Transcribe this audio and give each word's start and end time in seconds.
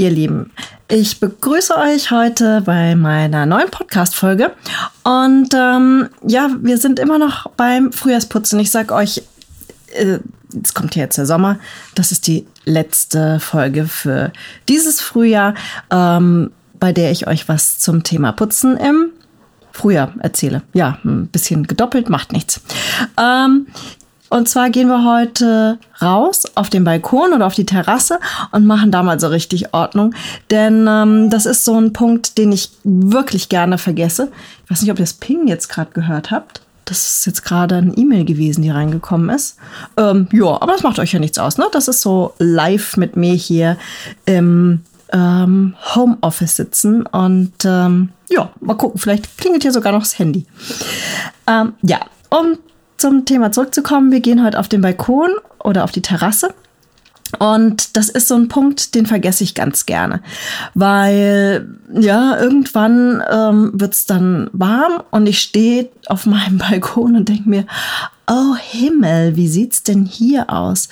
ihr 0.00 0.10
Lieben. 0.10 0.50
Ich 0.88 1.20
begrüße 1.20 1.76
euch 1.76 2.10
heute 2.10 2.62
bei 2.62 2.94
meiner 2.94 3.44
neuen 3.44 3.70
Podcast-Folge. 3.70 4.52
Und 5.04 5.52
ähm, 5.54 6.08
ja, 6.26 6.48
wir 6.58 6.78
sind 6.78 6.98
immer 6.98 7.18
noch 7.18 7.50
beim 7.50 7.92
Frühjahrsputzen. 7.92 8.58
Ich 8.60 8.70
sag 8.70 8.92
euch, 8.92 9.22
äh, 9.92 10.18
jetzt 10.54 10.74
kommt 10.74 10.94
hier 10.94 11.02
jetzt 11.02 11.18
der 11.18 11.26
Sommer. 11.26 11.58
Das 11.94 12.12
ist 12.12 12.26
die 12.26 12.46
letzte 12.64 13.40
Folge 13.40 13.84
für 13.84 14.32
dieses 14.70 15.02
Frühjahr, 15.02 15.54
ähm, 15.90 16.50
bei 16.78 16.92
der 16.92 17.10
ich 17.10 17.26
euch 17.26 17.46
was 17.46 17.78
zum 17.78 18.02
Thema 18.02 18.32
Putzen 18.32 18.78
im 18.78 19.10
Frühjahr 19.72 20.14
erzähle. 20.20 20.62
Ja, 20.72 20.98
ein 21.04 21.26
bisschen 21.26 21.66
gedoppelt, 21.66 22.08
macht 22.08 22.32
nichts. 22.32 22.62
Ähm, 23.18 23.66
und 24.30 24.48
zwar 24.48 24.70
gehen 24.70 24.88
wir 24.88 25.04
heute 25.04 25.78
raus 26.00 26.44
auf 26.54 26.70
den 26.70 26.84
Balkon 26.84 27.32
oder 27.34 27.46
auf 27.46 27.54
die 27.54 27.66
Terrasse 27.66 28.20
und 28.52 28.64
machen 28.64 28.92
da 28.92 29.02
mal 29.02 29.18
so 29.18 29.26
richtig 29.26 29.74
Ordnung. 29.74 30.14
Denn 30.50 30.86
ähm, 30.88 31.30
das 31.30 31.46
ist 31.46 31.64
so 31.64 31.78
ein 31.78 31.92
Punkt, 31.92 32.38
den 32.38 32.52
ich 32.52 32.70
wirklich 32.84 33.48
gerne 33.48 33.76
vergesse. 33.76 34.30
Ich 34.64 34.70
weiß 34.70 34.82
nicht, 34.82 34.90
ob 34.92 34.98
ihr 34.98 35.04
das 35.04 35.14
Ping 35.14 35.48
jetzt 35.48 35.68
gerade 35.68 35.90
gehört 35.90 36.30
habt. 36.30 36.62
Das 36.84 37.18
ist 37.18 37.26
jetzt 37.26 37.44
gerade 37.44 37.76
ein 37.76 37.92
E-Mail 37.96 38.24
gewesen, 38.24 38.62
die 38.62 38.70
reingekommen 38.70 39.30
ist. 39.30 39.56
Ähm, 39.96 40.28
ja, 40.32 40.60
aber 40.60 40.72
das 40.72 40.82
macht 40.82 41.00
euch 41.00 41.12
ja 41.12 41.18
nichts 41.18 41.38
aus, 41.38 41.58
ne? 41.58 41.66
Das 41.72 41.88
ist 41.88 42.00
so 42.00 42.34
live 42.38 42.96
mit 42.96 43.16
mir 43.16 43.34
hier 43.34 43.76
im 44.26 44.82
ähm, 45.12 45.74
Homeoffice 45.94 46.56
sitzen. 46.56 47.04
Und 47.06 47.52
ähm, 47.64 48.10
ja, 48.28 48.50
mal 48.60 48.74
gucken, 48.74 49.00
vielleicht 49.00 49.38
klingelt 49.38 49.62
hier 49.62 49.72
sogar 49.72 49.92
noch 49.92 50.02
das 50.02 50.18
Handy. 50.18 50.46
Ähm, 51.48 51.74
ja, 51.82 52.00
und 52.28 52.58
zum 53.00 53.24
Thema 53.24 53.50
zurückzukommen, 53.50 54.12
wir 54.12 54.20
gehen 54.20 54.44
heute 54.44 54.58
auf 54.58 54.68
den 54.68 54.82
Balkon 54.82 55.30
oder 55.58 55.84
auf 55.84 55.92
die 55.92 56.02
Terrasse. 56.02 56.54
Und 57.38 57.96
das 57.96 58.08
ist 58.08 58.28
so 58.28 58.34
ein 58.34 58.48
Punkt, 58.48 58.94
den 58.94 59.06
vergesse 59.06 59.44
ich 59.44 59.54
ganz 59.54 59.86
gerne, 59.86 60.20
weil 60.74 61.68
ja, 61.94 62.38
irgendwann 62.38 63.22
ähm, 63.30 63.70
wird's 63.72 64.04
dann 64.04 64.50
warm 64.52 65.02
und 65.10 65.28
ich 65.28 65.40
stehe 65.40 65.88
auf 66.06 66.26
meinem 66.26 66.58
Balkon 66.70 67.16
und 67.16 67.28
denke 67.28 67.48
mir, 67.48 67.66
oh 68.26 68.56
Himmel, 68.56 69.36
wie 69.36 69.48
sieht's 69.48 69.82
denn 69.82 70.04
hier 70.04 70.50
aus? 70.50 70.88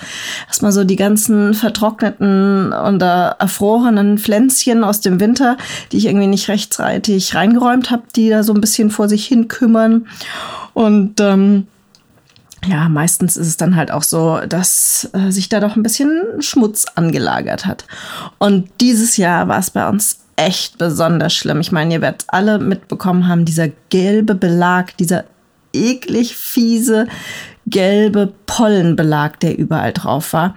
Erstmal 0.46 0.72
so 0.72 0.84
die 0.84 0.96
ganzen 0.96 1.54
vertrockneten 1.54 2.72
und 2.72 3.02
erfrorenen 3.02 4.18
Pflänzchen 4.18 4.84
aus 4.84 5.00
dem 5.00 5.20
Winter, 5.20 5.56
die 5.90 5.98
ich 5.98 6.06
irgendwie 6.06 6.26
nicht 6.26 6.48
rechtzeitig 6.48 7.34
reingeräumt 7.34 7.90
habe, 7.90 8.04
die 8.14 8.30
da 8.30 8.42
so 8.42 8.54
ein 8.54 8.60
bisschen 8.60 8.90
vor 8.90 9.08
sich 9.08 9.26
hin 9.26 9.48
kümmern. 9.48 10.06
Und 10.72 11.20
ähm, 11.20 11.66
ja, 12.66 12.88
meistens 12.88 13.36
ist 13.36 13.46
es 13.46 13.56
dann 13.56 13.76
halt 13.76 13.90
auch 13.90 14.02
so, 14.02 14.40
dass 14.48 15.08
äh, 15.12 15.30
sich 15.30 15.48
da 15.48 15.60
doch 15.60 15.76
ein 15.76 15.82
bisschen 15.82 16.22
Schmutz 16.40 16.86
angelagert 16.94 17.66
hat. 17.66 17.84
Und 18.38 18.68
dieses 18.80 19.16
Jahr 19.16 19.48
war 19.48 19.58
es 19.58 19.70
bei 19.70 19.88
uns 19.88 20.20
echt 20.36 20.78
besonders 20.78 21.34
schlimm. 21.34 21.60
Ich 21.60 21.72
meine, 21.72 21.94
ihr 21.94 22.00
werdet 22.00 22.24
alle 22.28 22.58
mitbekommen 22.58 23.28
haben, 23.28 23.44
dieser 23.44 23.68
gelbe 23.90 24.34
Belag, 24.34 24.96
dieser 24.96 25.24
eklig 25.72 26.36
fiese 26.36 27.06
gelbe 27.70 28.32
Pollenbelag, 28.46 29.40
der 29.40 29.58
überall 29.58 29.92
drauf 29.92 30.32
war. 30.32 30.54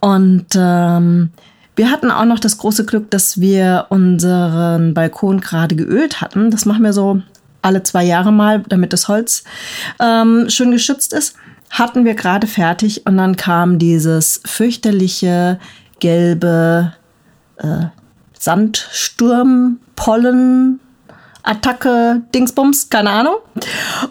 Und 0.00 0.46
ähm, 0.54 1.30
wir 1.74 1.90
hatten 1.90 2.10
auch 2.10 2.24
noch 2.24 2.38
das 2.38 2.58
große 2.58 2.84
Glück, 2.84 3.10
dass 3.10 3.40
wir 3.40 3.86
unseren 3.88 4.94
Balkon 4.94 5.40
gerade 5.40 5.74
geölt 5.74 6.20
hatten. 6.20 6.50
Das 6.50 6.66
machen 6.66 6.84
wir 6.84 6.92
so 6.92 7.22
alle 7.62 7.82
zwei 7.82 8.04
Jahre 8.04 8.32
mal, 8.32 8.62
damit 8.68 8.92
das 8.92 9.08
Holz 9.08 9.44
ähm, 10.00 10.48
schön 10.48 10.70
geschützt 10.72 11.12
ist, 11.12 11.36
hatten 11.70 12.04
wir 12.04 12.14
gerade 12.14 12.46
fertig 12.46 13.06
und 13.06 13.16
dann 13.16 13.36
kam 13.36 13.78
dieses 13.78 14.42
fürchterliche 14.44 15.58
gelbe 16.00 16.92
äh, 17.56 17.86
Sandsturm, 18.38 19.78
Pollen, 19.96 20.80
Attacke, 21.44 22.22
Dingsbums, 22.34 22.90
keine 22.90 23.10
Ahnung. 23.10 23.36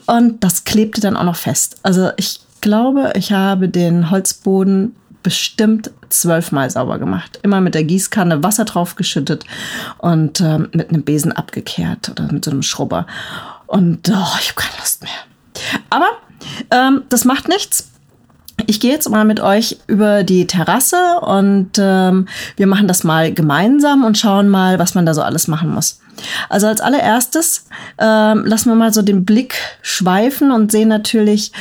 Und 0.08 0.44
das 0.44 0.64
klebte 0.64 1.02
dann 1.02 1.18
auch 1.18 1.24
noch 1.24 1.36
fest. 1.36 1.78
Also 1.84 2.10
ich 2.18 2.40
glaube, 2.62 3.14
ich 3.16 3.32
habe 3.32 3.70
den 3.70 4.10
Holzboden 4.10 4.96
bestimmt 5.24 5.92
zwölfmal 6.10 6.70
sauber 6.70 7.00
gemacht. 7.00 7.40
Immer 7.44 7.62
mit 7.62 7.76
der 7.76 7.84
Gießkanne 7.84 8.44
Wasser 8.44 8.66
draufgeschüttet 8.66 9.46
und 9.98 10.42
ähm, 10.42 10.70
mit 10.74 10.90
einem 10.90 11.04
Besen 11.04 11.32
abgekehrt 11.32 12.10
oder 12.10 12.32
mit 12.32 12.46
so 12.46 12.52
einem 12.52 12.64
Schrubber. 12.64 13.08
Und 13.68 14.10
oh, 14.10 14.38
ich 14.40 14.50
habe 14.50 14.56
keine 14.56 14.78
Lust 14.80 15.04
mehr. 15.04 15.12
Aber 15.90 16.10
ähm, 16.72 17.04
das 17.10 17.26
macht 17.26 17.48
nichts. 17.48 17.91
Ich 18.68 18.80
gehe 18.80 18.92
jetzt 18.92 19.10
mal 19.10 19.26
mit 19.26 19.40
euch 19.40 19.78
über 19.88 20.24
die 20.24 20.48
Terrasse 20.48 21.20
und 21.22 21.72
ähm, 21.78 22.28
wir 22.58 22.68
machen 22.68 22.88
das 22.88 23.04
mal 23.04 23.34
gemeinsam 23.34 24.04
und 24.04 24.18
schauen 24.18 24.50
mal, 24.50 24.80
was 24.80 24.96
man 24.96 25.06
da 25.06 25.14
so 25.14 25.22
alles 25.22 25.48
machen 25.48 25.74
muss. 25.74 26.00
Also 26.50 26.68
als 26.68 26.82
allererstes 26.82 27.66
ähm, 27.98 28.46
lassen 28.46 28.70
wir 28.70 28.76
mal 28.76 28.94
so 28.94 29.02
den 29.02 29.26
Blick 29.26 29.56
schweifen 29.82 30.52
und 30.52 30.72
sehen 30.72 30.90
natürlich 30.90 31.52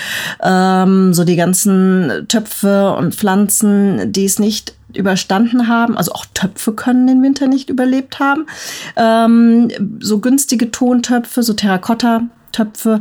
ähm, 0.43 1.15
so 1.15 1.25
die 1.25 1.37
ganzen 1.37 2.27
Töpfe 2.29 2.95
und 2.95 3.15
Pflanzen, 3.15 4.13
die 4.13 4.25
es 4.25 4.39
nicht 4.39 4.75
überstanden 4.95 5.69
haben. 5.69 5.97
Also 5.97 6.13
auch 6.13 6.27
Töpfe 6.35 6.73
können 6.73 7.07
den 7.07 7.23
Winter 7.23 7.47
nicht 7.47 7.71
überlebt 7.71 8.19
haben. 8.19 8.47
Ähm, 8.97 9.71
so 10.01 10.19
günstige 10.19 10.71
Tontöpfe, 10.71 11.43
so 11.43 11.53
Terrakotta-Töpfe 11.53 13.01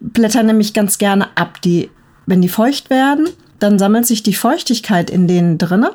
blättern 0.00 0.46
nämlich 0.46 0.74
ganz 0.74 0.98
gerne 0.98 1.28
ab. 1.36 1.60
Die, 1.62 1.90
wenn 2.30 2.40
die 2.40 2.48
feucht 2.48 2.88
werden, 2.88 3.28
dann 3.58 3.78
sammelt 3.78 4.06
sich 4.06 4.22
die 4.22 4.34
Feuchtigkeit 4.34 5.10
in 5.10 5.28
denen 5.28 5.58
drinne 5.58 5.90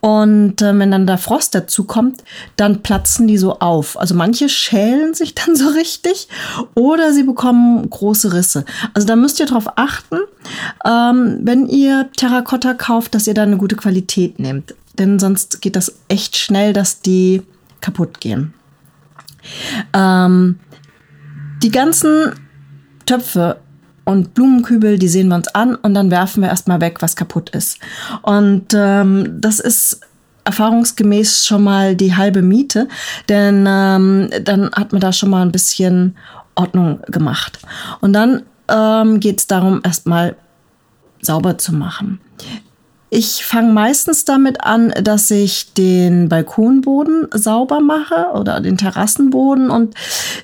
und 0.00 0.60
äh, 0.62 0.78
wenn 0.78 0.90
dann 0.90 1.06
der 1.06 1.18
Frost 1.18 1.54
dazu 1.54 1.84
kommt, 1.84 2.22
dann 2.56 2.82
platzen 2.82 3.26
die 3.28 3.38
so 3.38 3.58
auf. 3.60 3.98
Also 3.98 4.14
manche 4.14 4.48
schälen 4.48 5.14
sich 5.14 5.34
dann 5.46 5.56
so 5.56 5.68
richtig 5.68 6.28
oder 6.74 7.12
sie 7.12 7.22
bekommen 7.22 7.88
große 7.88 8.32
Risse. 8.32 8.64
Also 8.94 9.06
da 9.06 9.16
müsst 9.16 9.40
ihr 9.40 9.46
darauf 9.46 9.78
achten, 9.78 10.18
ähm, 10.84 11.38
wenn 11.42 11.66
ihr 11.66 12.10
Terrakotta 12.16 12.74
kauft, 12.74 13.14
dass 13.14 13.26
ihr 13.26 13.34
da 13.34 13.42
eine 13.42 13.56
gute 13.56 13.76
Qualität 13.76 14.38
nehmt. 14.38 14.74
Denn 14.98 15.18
sonst 15.18 15.62
geht 15.62 15.76
das 15.76 15.94
echt 16.08 16.36
schnell, 16.36 16.72
dass 16.72 17.00
die 17.00 17.42
kaputt 17.80 18.20
gehen. 18.20 18.52
Ähm, 19.92 20.58
die 21.62 21.70
ganzen 21.70 22.32
Töpfe 23.06 23.58
und 24.04 24.34
Blumenkübel, 24.34 24.98
die 24.98 25.08
sehen 25.08 25.28
wir 25.28 25.36
uns 25.36 25.48
an 25.48 25.74
und 25.76 25.94
dann 25.94 26.10
werfen 26.10 26.42
wir 26.42 26.50
erstmal 26.50 26.80
weg, 26.80 27.02
was 27.02 27.16
kaputt 27.16 27.50
ist. 27.50 27.78
Und 28.22 28.74
ähm, 28.74 29.40
das 29.40 29.60
ist 29.60 30.00
erfahrungsgemäß 30.44 31.46
schon 31.46 31.62
mal 31.62 31.94
die 31.94 32.16
halbe 32.16 32.42
Miete, 32.42 32.88
denn 33.28 33.64
ähm, 33.68 34.28
dann 34.42 34.70
hat 34.72 34.92
man 34.92 35.00
da 35.00 35.12
schon 35.12 35.30
mal 35.30 35.42
ein 35.42 35.52
bisschen 35.52 36.16
Ordnung 36.54 37.00
gemacht. 37.06 37.60
Und 38.00 38.12
dann 38.12 38.42
ähm, 38.68 39.20
geht 39.20 39.38
es 39.38 39.46
darum, 39.46 39.80
erstmal 39.84 40.36
sauber 41.20 41.58
zu 41.58 41.72
machen. 41.72 42.20
Ich 43.14 43.44
fange 43.44 43.74
meistens 43.74 44.24
damit 44.24 44.64
an, 44.64 44.88
dass 45.02 45.30
ich 45.30 45.74
den 45.74 46.30
Balkonboden 46.30 47.28
sauber 47.34 47.80
mache 47.80 48.28
oder 48.32 48.58
den 48.62 48.78
Terrassenboden. 48.78 49.68
Und 49.68 49.94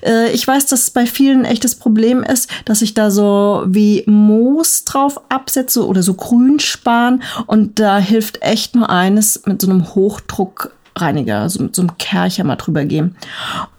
äh, 0.05 0.29
ich 0.33 0.47
weiß, 0.47 0.67
dass 0.67 0.83
es 0.83 0.91
bei 0.91 1.07
vielen 1.07 1.39
ein 1.39 1.45
echtes 1.45 1.73
Problem 1.73 2.21
ist, 2.21 2.47
dass 2.65 2.83
ich 2.83 2.93
da 2.93 3.09
so 3.09 3.63
wie 3.65 4.03
Moos 4.05 4.85
drauf 4.85 5.19
absetze 5.29 5.83
oder 5.87 6.03
so 6.03 6.13
Grünspan. 6.13 7.23
Und 7.47 7.79
da 7.79 7.97
hilft 7.97 8.43
echt 8.43 8.75
nur 8.75 8.91
eines 8.91 9.47
mit 9.47 9.63
so 9.63 9.67
einem 9.71 9.95
Hochdruck 9.95 10.71
Reiniger, 10.95 11.39
also 11.39 11.63
mit 11.63 11.75
so 11.75 11.81
einem 11.81 11.97
Kercher 11.97 12.43
mal 12.43 12.55
drüber 12.55 12.85
gehen. 12.85 13.15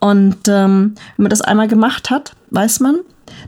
Und 0.00 0.49
ähm, 0.49 0.97
wenn 1.17 1.23
man 1.25 1.31
das 1.31 1.43
einmal 1.43 1.69
gemacht 1.69 2.11
hat, 2.11 2.32
weiß 2.50 2.81
man, 2.81 2.97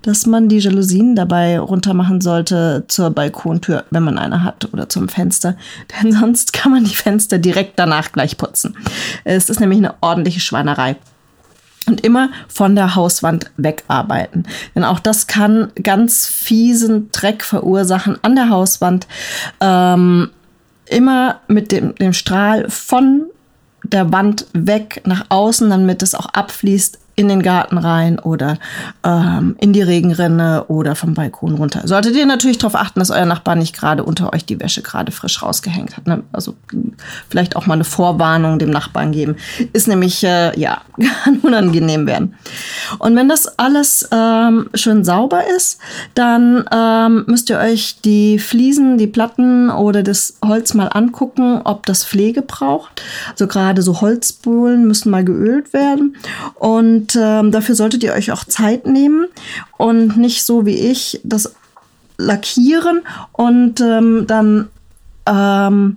dass 0.03 0.27
man 0.27 0.49
die 0.49 0.59
Jalousien 0.59 1.17
dabei 1.17 1.59
runtermachen 1.59 2.21
sollte 2.21 2.85
zur 2.89 3.11
Balkontür, 3.11 3.85
wenn 3.91 4.03
man 4.03 4.19
eine 4.19 4.45
hat, 4.45 4.73
oder 4.73 4.89
zum 4.89 5.09
Fenster. 5.09 5.57
Denn 6.03 6.13
sonst 6.13 6.53
kann 6.53 6.73
man 6.73 6.85
die 6.85 6.97
Fenster 6.97 7.39
direkt 7.39 7.79
danach 7.79 8.13
gleich 8.13 8.37
putzen. 8.37 8.77
Es 9.25 9.51
ist 9.51 9.61
nämlich 9.61 9.79
eine 9.79 9.95
ordentliche 10.01 10.41
Schweinerei. 10.41 10.97
Und 11.89 12.03
immer 12.03 12.31
von 12.47 12.77
der 12.77 12.95
Hauswand 12.95 13.51
wegarbeiten. 13.57 14.47
Denn 14.75 14.85
auch 14.85 15.01
das 15.01 15.27
kann 15.27 15.73
ganz 15.83 16.29
fiesen 16.29 17.11
Dreck 17.11 17.43
verursachen 17.43 18.19
an 18.23 18.37
der 18.37 18.51
Hauswand. 18.51 19.09
Ähm, 19.61 20.31
immer 20.87 21.41
mit 21.49 21.73
dem, 21.73 21.95
dem 21.97 22.13
Strahl 22.13 22.71
von 22.71 23.25
der 23.83 24.13
Wand 24.13 24.47
weg 24.53 25.03
nach 25.07 25.27
außen, 25.29 25.69
damit 25.71 26.03
es 26.03 26.15
auch 26.15 26.27
abfließt 26.27 26.99
in 27.15 27.29
den 27.29 27.43
Garten 27.43 27.77
rein 27.77 28.19
oder 28.19 28.59
ähm, 29.05 29.57
in 29.61 29.73
die 29.73 29.83
Regenrinne 29.83 30.65
oder 30.69 30.95
vom 30.95 31.15
Balkon 31.15 31.55
runter. 31.55 31.83
Solltet 31.85 32.17
ihr 32.17 32.25
natürlich 32.27 32.59
darauf 32.59 32.75
achten, 32.75 33.01
dass 33.01 33.11
euer 33.11 33.27
Nachbar 33.27 33.55
nicht 33.55 33.77
gerade 33.77 34.05
unter 34.05 34.33
euch 34.33 34.47
die 34.47 34.59
Wäsche 34.61 34.83
gerade 34.83 35.13
frisch 35.13 35.43
rausgehängt 35.43 35.97
hat. 35.97 36.07
Ne? 36.07 36.23
Also 36.33 36.55
vielleicht 37.29 37.57
auch 37.57 37.67
mal 37.67 37.75
eine 37.75 37.85
Vorwarnung 37.85 38.59
dem 38.59 38.71
Nachbarn 38.71 39.13
geben. 39.13 39.37
Ist 39.73 39.89
nämlich, 39.89 40.25
äh, 40.25 40.59
ja, 40.59 40.81
kann 41.25 41.39
unangenehm 41.39 42.07
werden. 42.07 42.35
Und 42.99 43.15
wenn 43.15 43.29
das 43.29 43.59
alles 43.59 44.09
ähm, 44.11 44.71
schön 44.75 45.05
sauber 45.05 45.43
ist, 45.57 45.79
dann 46.15 46.65
ähm, 46.73 47.25
müsst 47.27 47.51
ihr 47.51 47.59
euch 47.59 48.01
die 48.03 48.39
Fliesen, 48.39 48.97
die 48.97 49.07
Platten 49.07 49.71
oder 49.71 50.03
das 50.03 50.39
Holz 50.45 50.75
mal 50.75 50.87
angucken, 50.87 51.61
ob 51.65 51.85
das 51.87 52.05
Pflege 52.05 52.43
braucht. 52.43 53.03
Also 53.31 53.47
gerade 53.47 53.83
so 53.83 54.01
Holzbohlen 54.01 54.87
müssen 54.87 55.11
mal 55.11 55.25
geölt 55.25 55.73
werden. 55.73 56.17
Und 56.55 57.02
ähm, 57.17 57.51
dafür 57.51 57.75
solltet 57.75 58.03
ihr 58.03 58.13
euch 58.13 58.33
auch 58.33 58.45
Zeit 58.45 58.87
nehmen 58.87 59.27
und 59.77 60.17
nicht 60.17 60.45
so 60.45 60.67
wie 60.67 60.77
ich 60.77 61.21
das 61.25 61.55
lackieren 62.19 63.03
und 63.33 63.81
ähm, 63.81 64.27
dann 64.27 64.69
ähm, 65.27 65.97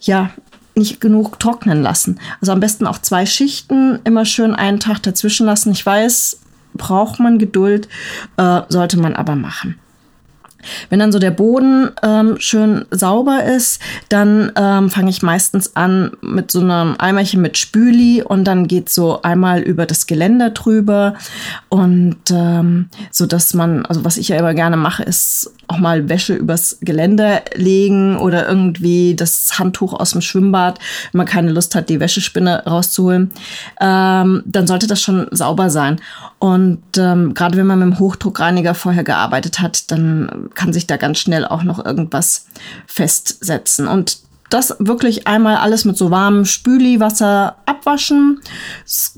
ja 0.00 0.30
nicht 0.74 1.00
genug 1.00 1.38
trocknen 1.38 1.82
lassen. 1.82 2.18
Also 2.40 2.52
am 2.52 2.60
besten 2.60 2.86
auch 2.86 2.98
zwei 2.98 3.26
Schichten, 3.26 4.00
immer 4.04 4.24
schön 4.24 4.54
einen 4.54 4.80
Tag 4.80 5.02
dazwischen 5.02 5.46
lassen. 5.46 5.72
Ich 5.72 5.84
weiß, 5.84 6.40
braucht 6.74 7.20
man 7.20 7.38
Geduld, 7.38 7.88
äh, 8.36 8.62
sollte 8.68 8.98
man 8.98 9.14
aber 9.14 9.36
machen. 9.36 9.78
Wenn 10.90 10.98
dann 10.98 11.12
so 11.12 11.18
der 11.18 11.30
Boden 11.30 11.90
ähm, 12.02 12.36
schön 12.38 12.84
sauber 12.90 13.44
ist, 13.44 13.80
dann 14.08 14.52
ähm, 14.56 14.90
fange 14.90 15.10
ich 15.10 15.22
meistens 15.22 15.76
an 15.76 16.12
mit 16.20 16.50
so 16.50 16.60
einem 16.60 16.96
Eimerchen 16.98 17.42
mit 17.42 17.58
Spüli 17.58 18.22
und 18.22 18.44
dann 18.44 18.68
geht 18.68 18.88
so 18.88 19.22
einmal 19.22 19.60
über 19.60 19.86
das 19.86 20.06
Geländer 20.06 20.50
drüber 20.50 21.14
und 21.68 22.16
ähm, 22.30 22.88
so 23.10 23.26
dass 23.26 23.54
man, 23.54 23.86
also 23.86 24.04
was 24.04 24.16
ich 24.16 24.28
ja 24.28 24.36
immer 24.36 24.54
gerne 24.54 24.76
mache, 24.76 25.02
ist 25.02 25.52
auch 25.68 25.78
mal 25.78 26.08
Wäsche 26.08 26.34
übers 26.34 26.78
Geländer 26.80 27.42
legen 27.54 28.16
oder 28.16 28.48
irgendwie 28.48 29.14
das 29.14 29.58
Handtuch 29.58 29.92
aus 29.92 30.10
dem 30.10 30.20
Schwimmbad, 30.20 30.78
wenn 31.12 31.18
man 31.18 31.26
keine 31.26 31.50
Lust 31.50 31.74
hat, 31.74 31.88
die 31.88 32.00
Wäschespinne 32.00 32.64
rauszuholen, 32.66 33.32
ähm, 33.80 34.42
dann 34.46 34.66
sollte 34.66 34.86
das 34.86 35.02
schon 35.02 35.26
sauber 35.30 35.70
sein. 35.70 36.00
Und 36.44 36.82
ähm, 36.98 37.32
gerade 37.32 37.56
wenn 37.56 37.66
man 37.66 37.78
mit 37.78 37.88
dem 37.88 37.98
Hochdruckreiniger 37.98 38.74
vorher 38.74 39.02
gearbeitet 39.02 39.60
hat, 39.60 39.90
dann 39.90 40.50
kann 40.54 40.74
sich 40.74 40.86
da 40.86 40.98
ganz 40.98 41.18
schnell 41.18 41.46
auch 41.46 41.62
noch 41.62 41.82
irgendwas 41.82 42.48
festsetzen. 42.86 43.88
Und 43.88 44.18
das 44.50 44.76
wirklich 44.78 45.26
einmal 45.26 45.56
alles 45.56 45.86
mit 45.86 45.96
so 45.96 46.10
warmem 46.10 46.44
Spüliwasser 46.44 47.56
abwaschen, 47.64 48.42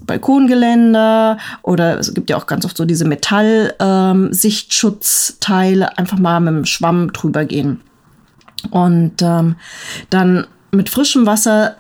Balkongeländer 0.03 1.39
oder 1.63 1.99
es 1.99 2.15
gibt 2.15 2.31
ja 2.31 2.37
auch 2.37 2.47
ganz 2.47 2.65
oft 2.65 2.77
so 2.77 2.85
diese 2.85 3.07
Metall-Sichtschutzteile, 3.07 5.85
ähm, 5.85 5.91
einfach 5.97 6.21
mal 6.21 6.39
mit 6.39 6.55
dem 6.55 6.65
Schwamm 6.65 7.13
drüber 7.13 7.45
gehen. 7.45 7.81
Und 8.71 9.21
ähm, 9.21 9.57
dann 10.11 10.47
mit 10.71 10.91
frischem 10.91 11.27
Wasser 11.27 11.75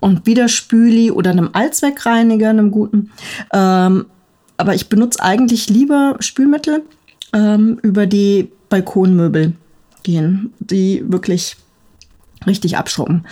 und 0.00 0.24
wieder 0.24 0.48
Spüli 0.48 1.10
oder 1.10 1.32
einem 1.32 1.50
Allzweckreiniger, 1.52 2.48
einem 2.48 2.70
guten. 2.70 3.12
Ähm, 3.52 4.06
aber 4.56 4.74
ich 4.74 4.88
benutze 4.88 5.22
eigentlich 5.22 5.68
lieber 5.68 6.16
Spülmittel 6.20 6.82
ähm, 7.32 7.78
über 7.82 8.06
die 8.06 8.50
Balkonmöbel 8.68 9.52
gehen, 10.02 10.52
die 10.60 11.04
wirklich 11.06 11.56
richtig 12.46 12.76
abschrubben. 12.76 13.26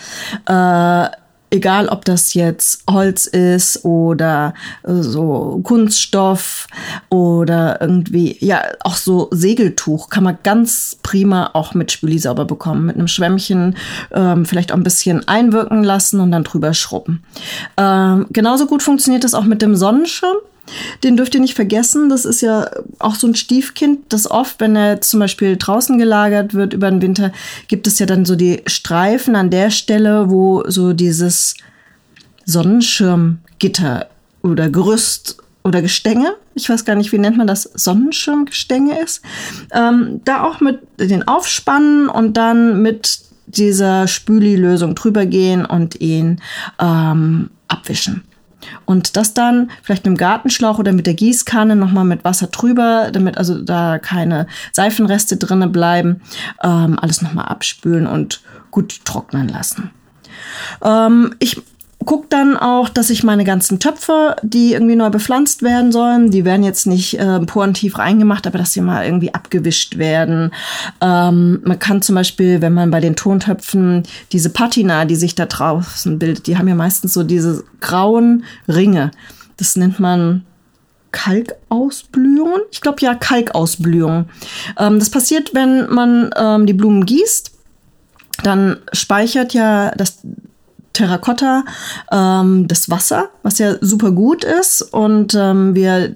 Äh, 0.46 1.08
egal 1.54 1.88
ob 1.88 2.04
das 2.04 2.34
jetzt 2.34 2.82
Holz 2.90 3.26
ist 3.26 3.84
oder 3.84 4.54
äh, 4.82 4.94
so 4.94 5.60
Kunststoff 5.62 6.66
oder 7.10 7.80
irgendwie, 7.80 8.36
ja, 8.40 8.62
auch 8.80 8.96
so 8.96 9.28
Segeltuch 9.30 10.10
kann 10.10 10.24
man 10.24 10.38
ganz 10.42 10.98
prima 11.02 11.50
auch 11.54 11.74
mit 11.74 11.92
Spüli 11.92 12.18
sauber 12.18 12.44
bekommen. 12.44 12.86
Mit 12.86 12.96
einem 12.96 13.08
Schwämmchen 13.08 13.76
ähm, 14.12 14.44
vielleicht 14.44 14.72
auch 14.72 14.76
ein 14.76 14.82
bisschen 14.82 15.26
einwirken 15.28 15.84
lassen 15.84 16.20
und 16.20 16.32
dann 16.32 16.44
drüber 16.44 16.74
schrubben. 16.74 17.22
Ähm, 17.76 18.26
genauso 18.30 18.66
gut 18.66 18.82
funktioniert 18.82 19.24
das 19.24 19.34
auch 19.34 19.44
mit 19.44 19.62
dem 19.62 19.76
Sonnenschirm. 19.76 20.36
Den 21.02 21.16
dürft 21.16 21.34
ihr 21.34 21.40
nicht 21.40 21.54
vergessen. 21.54 22.08
Das 22.08 22.24
ist 22.24 22.40
ja 22.40 22.70
auch 22.98 23.14
so 23.14 23.26
ein 23.26 23.34
Stiefkind, 23.34 24.00
das 24.08 24.30
oft, 24.30 24.60
wenn 24.60 24.76
er 24.76 25.00
zum 25.00 25.20
Beispiel 25.20 25.56
draußen 25.56 25.98
gelagert 25.98 26.54
wird 26.54 26.72
über 26.72 26.90
den 26.90 27.02
Winter, 27.02 27.32
gibt 27.68 27.86
es 27.86 27.98
ja 27.98 28.06
dann 28.06 28.24
so 28.24 28.36
die 28.36 28.62
Streifen 28.66 29.36
an 29.36 29.50
der 29.50 29.70
Stelle, 29.70 30.30
wo 30.30 30.64
so 30.68 30.92
dieses 30.92 31.54
Sonnenschirmgitter 32.46 34.08
oder 34.42 34.68
Gerüst 34.70 35.36
oder 35.64 35.80
Gestänge, 35.80 36.34
ich 36.54 36.68
weiß 36.68 36.84
gar 36.84 36.94
nicht, 36.94 37.10
wie 37.12 37.18
nennt 37.18 37.38
man 37.38 37.46
das, 37.46 37.62
Sonnenschirmgestänge 37.62 39.00
ist, 39.00 39.22
ähm, 39.72 40.20
da 40.24 40.44
auch 40.44 40.60
mit 40.60 40.80
den 40.98 41.26
aufspannen 41.26 42.08
und 42.08 42.36
dann 42.36 42.82
mit 42.82 43.20
dieser 43.46 44.06
Spüli-Lösung 44.06 44.94
drüber 44.94 45.26
gehen 45.26 45.64
und 45.64 46.00
ihn 46.00 46.40
ähm, 46.78 47.50
abwischen. 47.68 48.24
Und 48.84 49.16
das 49.16 49.34
dann 49.34 49.70
vielleicht 49.82 50.04
mit 50.04 50.14
dem 50.14 50.18
Gartenschlauch 50.18 50.78
oder 50.78 50.92
mit 50.92 51.06
der 51.06 51.14
Gießkanne 51.14 51.76
nochmal 51.76 52.04
mit 52.04 52.24
Wasser 52.24 52.48
drüber, 52.48 53.10
damit 53.12 53.38
also 53.38 53.60
da 53.60 53.98
keine 53.98 54.46
Seifenreste 54.72 55.36
drinne 55.36 55.68
bleiben, 55.68 56.20
ähm, 56.62 56.98
alles 56.98 57.22
nochmal 57.22 57.46
abspülen 57.46 58.06
und 58.06 58.42
gut 58.70 59.04
trocknen 59.04 59.48
lassen. 59.48 59.90
Ähm, 60.82 61.34
ich 61.38 61.62
gucke 62.04 62.26
dann 62.28 62.56
auch, 62.56 62.88
dass 62.88 63.10
ich 63.10 63.22
meine 63.22 63.44
ganzen 63.44 63.78
Töpfe, 63.78 64.36
die 64.42 64.72
irgendwie 64.72 64.96
neu 64.96 65.10
bepflanzt 65.10 65.62
werden 65.62 65.92
sollen, 65.92 66.30
die 66.30 66.44
werden 66.44 66.64
jetzt 66.64 66.86
nicht 66.86 67.18
äh, 67.18 67.40
porentief 67.40 67.98
reingemacht, 67.98 68.46
aber 68.46 68.58
dass 68.58 68.72
sie 68.72 68.80
mal 68.80 69.04
irgendwie 69.04 69.34
abgewischt 69.34 69.98
werden. 69.98 70.52
Ähm, 71.00 71.60
man 71.64 71.78
kann 71.78 72.02
zum 72.02 72.14
Beispiel, 72.14 72.60
wenn 72.60 72.74
man 72.74 72.90
bei 72.90 73.00
den 73.00 73.16
Tontöpfen 73.16 74.02
diese 74.32 74.50
Patina, 74.50 75.04
die 75.04 75.16
sich 75.16 75.34
da 75.34 75.46
draußen 75.46 76.18
bildet, 76.18 76.46
die 76.46 76.58
haben 76.58 76.68
ja 76.68 76.74
meistens 76.74 77.12
so 77.12 77.22
diese 77.22 77.64
grauen 77.80 78.44
Ringe. 78.68 79.10
Das 79.56 79.76
nennt 79.76 80.00
man 80.00 80.44
Kalkausblühungen. 81.12 82.62
Ich 82.72 82.80
glaube 82.80 83.00
ja 83.00 83.14
Kalkausblühungen. 83.14 84.26
Ähm, 84.78 84.98
das 84.98 85.10
passiert, 85.10 85.54
wenn 85.54 85.88
man 85.88 86.30
ähm, 86.36 86.66
die 86.66 86.72
Blumen 86.72 87.06
gießt. 87.06 87.52
Dann 88.42 88.78
speichert 88.92 89.54
ja 89.54 89.92
das 89.92 90.18
Terrakotta 90.94 91.64
ähm, 92.10 92.66
das 92.66 92.88
Wasser, 92.88 93.28
was 93.42 93.58
ja 93.58 93.76
super 93.80 94.12
gut 94.12 94.44
ist 94.44 94.80
und 94.80 95.34
ähm, 95.34 95.74
wir 95.74 96.14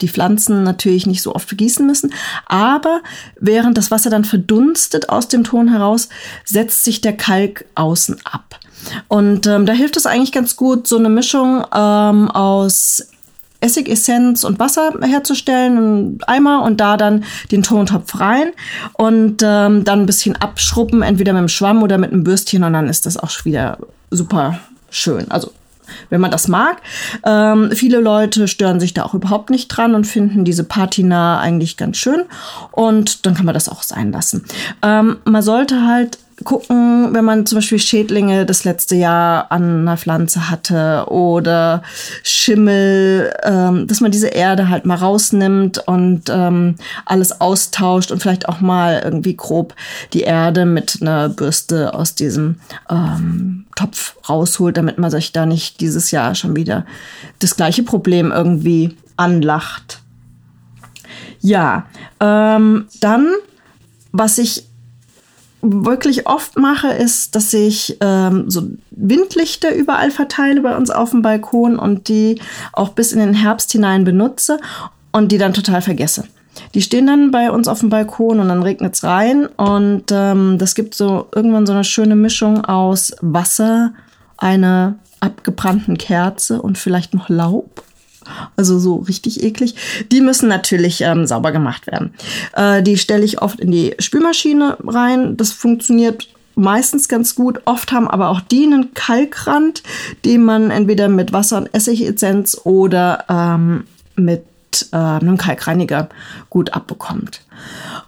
die 0.00 0.08
Pflanzen 0.08 0.62
natürlich 0.62 1.06
nicht 1.06 1.22
so 1.22 1.34
oft 1.34 1.56
gießen 1.56 1.86
müssen. 1.86 2.12
Aber 2.46 3.00
während 3.40 3.76
das 3.78 3.90
Wasser 3.90 4.10
dann 4.10 4.24
verdunstet 4.24 5.08
aus 5.08 5.28
dem 5.28 5.44
Ton 5.44 5.68
heraus, 5.68 6.08
setzt 6.44 6.84
sich 6.84 7.00
der 7.00 7.16
Kalk 7.16 7.64
außen 7.74 8.18
ab. 8.24 8.60
Und 9.08 9.46
ähm, 9.46 9.66
da 9.66 9.72
hilft 9.72 9.96
es 9.96 10.06
eigentlich 10.06 10.32
ganz 10.32 10.56
gut, 10.56 10.86
so 10.86 10.98
eine 10.98 11.08
Mischung 11.08 11.64
ähm, 11.72 12.30
aus 12.30 13.06
Essigessenz 13.62 14.44
und 14.44 14.58
Wasser 14.58 14.92
herzustellen, 15.00 15.78
einen 15.78 16.18
Eimer 16.26 16.62
und 16.62 16.80
da 16.80 16.96
dann 16.96 17.24
den 17.50 17.62
Tontopf 17.62 18.18
rein 18.20 18.52
und 18.94 19.42
ähm, 19.42 19.84
dann 19.84 20.00
ein 20.00 20.06
bisschen 20.06 20.36
abschruppen, 20.36 21.02
entweder 21.02 21.32
mit 21.32 21.40
dem 21.40 21.48
Schwamm 21.48 21.82
oder 21.82 21.98
mit 21.98 22.12
einem 22.12 22.24
Bürstchen 22.24 22.64
und 22.64 22.72
dann 22.72 22.88
ist 22.88 23.06
das 23.06 23.16
auch 23.16 23.44
wieder 23.44 23.78
super 24.10 24.58
schön. 24.90 25.30
Also 25.30 25.52
wenn 26.10 26.20
man 26.20 26.30
das 26.30 26.48
mag. 26.48 26.80
Ähm, 27.24 27.70
viele 27.72 28.00
Leute 28.00 28.48
stören 28.48 28.80
sich 28.80 28.94
da 28.94 29.04
auch 29.04 29.14
überhaupt 29.14 29.50
nicht 29.50 29.68
dran 29.68 29.94
und 29.94 30.06
finden 30.06 30.44
diese 30.44 30.64
Patina 30.64 31.38
eigentlich 31.40 31.76
ganz 31.76 31.96
schön. 31.96 32.24
Und 32.70 33.26
dann 33.26 33.34
kann 33.34 33.44
man 33.44 33.54
das 33.54 33.68
auch 33.68 33.82
sein 33.82 34.12
lassen. 34.12 34.44
Ähm, 34.82 35.18
man 35.24 35.42
sollte 35.42 35.86
halt 35.86 36.18
gucken, 36.44 37.14
wenn 37.14 37.24
man 37.24 37.46
zum 37.46 37.58
Beispiel 37.58 37.78
Schädlinge 37.78 38.46
das 38.46 38.64
letzte 38.64 38.96
Jahr 38.96 39.50
an 39.50 39.82
einer 39.82 39.96
Pflanze 39.96 40.50
hatte 40.50 41.06
oder 41.08 41.82
Schimmel, 42.22 43.32
ähm, 43.42 43.86
dass 43.86 44.00
man 44.00 44.10
diese 44.10 44.28
Erde 44.28 44.68
halt 44.68 44.84
mal 44.84 44.96
rausnimmt 44.96 45.86
und 45.86 46.24
ähm, 46.30 46.76
alles 47.04 47.40
austauscht 47.40 48.10
und 48.10 48.20
vielleicht 48.20 48.48
auch 48.48 48.60
mal 48.60 49.02
irgendwie 49.04 49.36
grob 49.36 49.74
die 50.12 50.22
Erde 50.22 50.64
mit 50.64 50.98
einer 51.00 51.28
Bürste 51.28 51.94
aus 51.94 52.14
diesem 52.14 52.56
ähm, 52.90 53.66
Topf 53.74 54.16
rausholt, 54.28 54.76
damit 54.76 54.98
man 54.98 55.10
sich 55.10 55.32
da 55.32 55.46
nicht 55.46 55.80
dieses 55.80 56.10
Jahr 56.10 56.34
schon 56.34 56.56
wieder 56.56 56.86
das 57.38 57.56
gleiche 57.56 57.82
Problem 57.82 58.32
irgendwie 58.32 58.96
anlacht. 59.16 60.00
Ja, 61.40 61.86
ähm, 62.20 62.86
dann, 63.00 63.28
was 64.12 64.38
ich 64.38 64.66
wirklich 65.62 66.26
oft 66.26 66.58
mache, 66.58 66.88
ist, 66.88 67.36
dass 67.36 67.52
ich 67.54 67.96
ähm, 68.00 68.50
so 68.50 68.62
Windlichter 68.90 69.74
überall 69.74 70.10
verteile 70.10 70.60
bei 70.60 70.76
uns 70.76 70.90
auf 70.90 71.10
dem 71.10 71.22
Balkon 71.22 71.78
und 71.78 72.08
die 72.08 72.40
auch 72.72 72.90
bis 72.90 73.12
in 73.12 73.20
den 73.20 73.34
Herbst 73.34 73.70
hinein 73.70 74.04
benutze 74.04 74.58
und 75.12 75.30
die 75.30 75.38
dann 75.38 75.54
total 75.54 75.80
vergesse. 75.80 76.24
Die 76.74 76.82
stehen 76.82 77.06
dann 77.06 77.30
bei 77.30 77.50
uns 77.50 77.68
auf 77.68 77.80
dem 77.80 77.88
Balkon 77.88 78.40
und 78.40 78.48
dann 78.48 78.62
regnet 78.62 78.94
es 78.94 79.04
rein 79.04 79.46
und 79.46 80.04
ähm, 80.10 80.58
das 80.58 80.74
gibt 80.74 80.94
so 80.94 81.28
irgendwann 81.34 81.66
so 81.66 81.72
eine 81.72 81.84
schöne 81.84 82.16
Mischung 82.16 82.64
aus 82.64 83.14
Wasser, 83.20 83.92
einer 84.36 84.96
abgebrannten 85.20 85.96
Kerze 85.96 86.60
und 86.60 86.76
vielleicht 86.76 87.14
noch 87.14 87.28
Laub 87.28 87.84
also 88.56 88.78
so 88.78 88.96
richtig 88.96 89.42
eklig. 89.42 89.74
Die 90.10 90.20
müssen 90.20 90.48
natürlich 90.48 91.00
ähm, 91.02 91.26
sauber 91.26 91.52
gemacht 91.52 91.86
werden. 91.86 92.14
Äh, 92.54 92.82
die 92.82 92.98
stelle 92.98 93.24
ich 93.24 93.42
oft 93.42 93.60
in 93.60 93.70
die 93.70 93.94
Spülmaschine 93.98 94.76
rein. 94.86 95.36
Das 95.36 95.52
funktioniert 95.52 96.28
meistens 96.54 97.08
ganz 97.08 97.34
gut. 97.34 97.60
Oft 97.64 97.92
haben 97.92 98.08
aber 98.08 98.28
auch 98.28 98.40
die 98.40 98.64
einen 98.64 98.94
Kalkrand, 98.94 99.82
den 100.24 100.44
man 100.44 100.70
entweder 100.70 101.08
mit 101.08 101.32
Wasser 101.32 101.58
und 101.58 101.74
Essigessenz 101.74 102.60
oder 102.64 103.24
ähm, 103.28 103.84
mit 104.16 104.44
äh, 104.92 104.96
einem 104.96 105.36
Kalkreiniger 105.36 106.08
gut 106.50 106.72
abbekommt. 106.72 107.42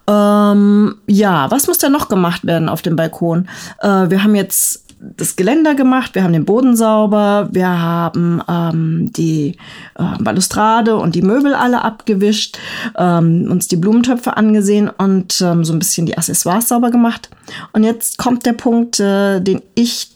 Ähm, 0.07 0.97
ja, 1.07 1.51
was 1.51 1.67
muss 1.67 1.79
denn 1.79 1.93
noch 1.93 2.09
gemacht 2.09 2.45
werden 2.45 2.69
auf 2.69 2.83
dem 2.83 2.97
Balkon? 2.97 3.49
Äh, 3.81 4.11
wir 4.11 4.23
haben 4.23 4.35
jetzt 4.35 4.85
das 5.17 5.37
Geländer 5.37 5.75
gemacht, 5.75 6.15
wir 6.15 6.23
haben 6.23 6.33
den 6.33 6.45
Boden 6.45 6.77
sauber, 6.77 7.49
wir 7.53 7.69
haben 7.69 8.43
ähm, 8.49 9.11
die 9.13 9.57
äh, 9.97 10.23
Balustrade 10.23 10.97
und 10.97 11.15
die 11.15 11.23
Möbel 11.23 11.55
alle 11.55 11.83
abgewischt, 11.83 12.59
ähm, 12.97 13.49
uns 13.51 13.69
die 13.69 13.77
Blumentöpfe 13.77 14.37
angesehen 14.37 14.89
und 14.89 15.41
ähm, 15.41 15.65
so 15.65 15.73
ein 15.73 15.79
bisschen 15.79 16.07
die 16.07 16.17
Accessoires 16.17 16.69
sauber 16.69 16.91
gemacht. 16.91 17.31
Und 17.73 17.85
jetzt 17.85 18.19
kommt 18.19 18.47
der 18.47 18.55
Punkt, 18.55 19.01
äh, 19.01 19.41
den 19.41 19.63
ich 19.75 20.11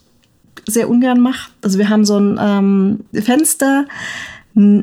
sehr 0.66 0.88
ungern 0.88 1.21
mache. 1.21 1.50
Also 1.62 1.78
wir 1.78 1.88
haben 1.88 2.04
so 2.04 2.18
ein 2.18 2.38
ähm, 2.40 3.00
Fenster 3.23 3.85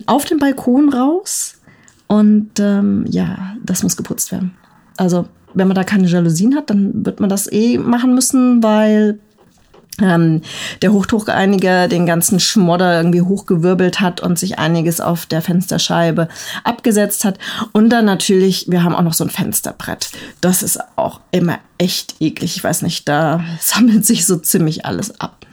auf 0.05 0.25
dem 0.25 0.39
Balkon 0.39 0.89
raus 0.89 1.55
und 2.07 2.51
ähm, 2.59 3.05
ja, 3.09 3.55
das 3.63 3.83
muss 3.83 3.97
geputzt 3.97 4.31
werden. 4.31 4.55
Also 4.98 5.28
wenn 5.54 5.68
man 5.68 5.75
da 5.75 5.84
keine 5.84 6.08
Jalousien 6.08 6.56
hat, 6.56 6.70
dann 6.70 7.06
wird 7.06 7.20
man 7.20 7.30
das 7.30 7.52
eh 7.52 7.78
machen 7.78 8.14
müssen, 8.14 8.62
weil 8.62 9.20
ähm, 10.02 10.42
der 10.82 10.92
Hochtucheiniger 10.92 11.88
den 11.88 12.06
ganzen 12.06 12.40
Schmodder 12.40 12.98
irgendwie 12.98 13.22
hochgewirbelt 13.22 14.02
hat 14.02 14.22
und 14.22 14.38
sich 14.38 14.60
einiges 14.60 15.00
auf 15.00 15.25
der 15.25 15.42
Fensterscheibe 15.42 16.28
abgesetzt 16.64 17.24
hat. 17.24 17.40
Und 17.72 17.90
dann 17.90 18.06
natürlich, 18.06 18.70
wir 18.70 18.84
haben 18.84 18.96
auch 18.96 19.04
noch 19.04 19.14
so 19.14 19.24
ein 19.24 19.30
Fensterbrett. 19.30 20.10
Das 20.42 20.64
ist 20.64 20.80
auch 20.98 21.22
immer 21.32 21.60
echt 21.78 22.16
eklig. 22.20 22.58
Ich 22.58 22.64
weiß 22.64 22.82
nicht, 22.82 23.08
da 23.08 23.44
sammelt 23.62 24.06
sich 24.06 24.25
so 24.25 24.38
ziemlich 24.38 24.86
alles 24.86 25.20
ab. 25.20 25.46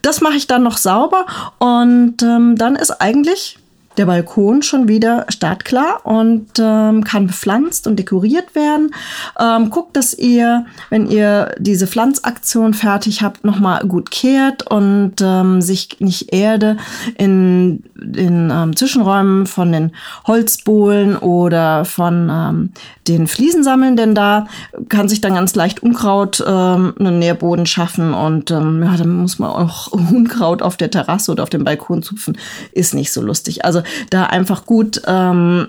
Das 0.00 0.22
mache 0.22 0.36
ich 0.36 0.46
dann 0.46 0.62
noch 0.62 0.78
sauber 0.78 1.26
und 1.58 2.22
ähm, 2.22 2.56
dann 2.56 2.76
ist 2.76 2.90
eigentlich 3.02 3.58
der 3.96 4.06
Balkon 4.06 4.62
schon 4.62 4.88
wieder 4.88 5.26
startklar 5.28 6.04
und 6.04 6.50
ähm, 6.58 7.04
kann 7.04 7.26
bepflanzt 7.26 7.86
und 7.86 7.96
dekoriert 7.96 8.54
werden. 8.54 8.94
Ähm, 9.38 9.70
guckt, 9.70 9.96
dass 9.96 10.14
ihr, 10.14 10.66
wenn 10.90 11.08
ihr 11.08 11.54
diese 11.58 11.86
Pflanzaktion 11.86 12.74
fertig 12.74 13.22
habt, 13.22 13.44
nochmal 13.44 13.86
gut 13.86 14.10
kehrt 14.10 14.68
und 14.68 15.14
ähm, 15.20 15.60
sich 15.60 16.00
nicht 16.00 16.32
Erde 16.32 16.76
in 17.16 17.84
den 17.94 18.50
ähm, 18.52 18.76
Zwischenräumen 18.76 19.46
von 19.46 19.72
den 19.72 19.92
Holzbohlen 20.26 21.16
oder 21.16 21.84
von 21.84 22.28
ähm, 22.30 22.70
den 23.06 23.26
Fliesen 23.26 23.62
sammeln, 23.62 23.96
denn 23.96 24.14
da 24.14 24.46
kann 24.88 25.08
sich 25.08 25.20
dann 25.20 25.34
ganz 25.34 25.54
leicht 25.54 25.82
Unkraut 25.82 26.42
ähm, 26.46 26.94
einen 26.98 27.18
Nährboden 27.18 27.66
schaffen 27.66 28.14
und 28.14 28.50
ähm, 28.50 28.82
ja, 28.82 28.96
dann 28.96 29.10
muss 29.10 29.38
man 29.38 29.50
auch 29.50 29.88
Unkraut 29.92 30.62
auf 30.62 30.76
der 30.76 30.90
Terrasse 30.90 31.32
oder 31.32 31.42
auf 31.42 31.50
dem 31.50 31.64
Balkon 31.64 32.02
zupfen, 32.02 32.36
ist 32.72 32.94
nicht 32.94 33.12
so 33.12 33.22
lustig. 33.22 33.64
Also 33.64 33.83
da 34.10 34.24
einfach 34.24 34.66
gut 34.66 35.02
ähm, 35.06 35.68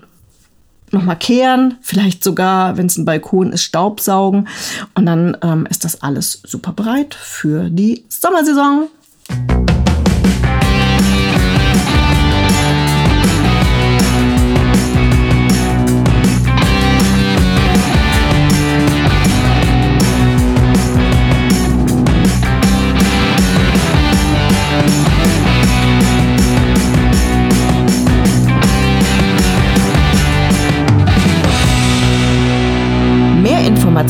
nochmal 0.91 1.17
kehren, 1.17 1.77
vielleicht 1.81 2.23
sogar, 2.23 2.77
wenn 2.77 2.85
es 2.87 2.97
ein 2.97 3.05
Balkon 3.05 3.51
ist, 3.51 3.63
Staubsaugen 3.63 4.47
und 4.93 5.05
dann 5.05 5.37
ähm, 5.41 5.67
ist 5.69 5.83
das 5.83 6.01
alles 6.01 6.41
super 6.43 6.73
bereit 6.73 7.13
für 7.13 7.69
die 7.69 8.05
Sommersaison. 8.09 8.87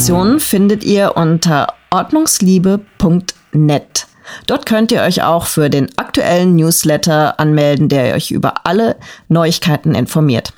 Informationen 0.06 0.40
findet 0.40 0.84
ihr 0.84 1.18
unter 1.18 1.74
ordnungsliebe.net. 1.90 4.08
Dort 4.46 4.68
könnt 4.68 4.92
ihr 4.92 5.02
euch 5.02 5.24
auch 5.24 5.48
für 5.48 5.72
den 5.72 5.90
aktuellen 5.98 6.56
Newsletter 6.56 7.40
anmelden, 7.40 7.90
der 7.90 8.14
euch 8.14 8.30
über 8.30 8.68
alle 8.68 8.98
Neuigkeiten 9.30 9.96
informiert. 9.96 10.54